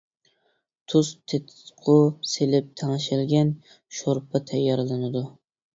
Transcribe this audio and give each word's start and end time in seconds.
تۇز، 0.93 1.11
تېتىتقۇ 1.33 1.97
سېلىپ 2.33 2.73
تەڭشەلگەن 2.83 3.53
شورپا 4.01 4.45
تەييارلىنىدۇ. 4.53 5.29